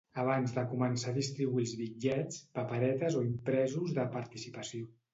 Abans 0.21 0.53
de 0.53 0.63
començar 0.71 1.11
a 1.11 1.17
distribuir 1.17 1.67
els 1.69 1.75
bitllets, 1.83 2.41
paperetes 2.57 3.21
o 3.23 3.25
impresos 3.31 3.97
de 4.03 4.11
participació. 4.21 4.95